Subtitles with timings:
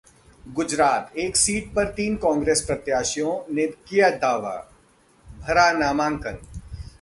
[0.49, 4.55] गुजरात: एक सीट पर तीन कांग्रेस प्रत्याशियों ने किया दावा,
[5.27, 6.37] भरा नामांकन